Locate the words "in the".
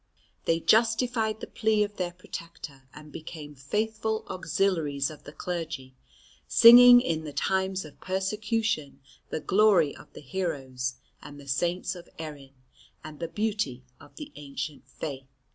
7.01-7.31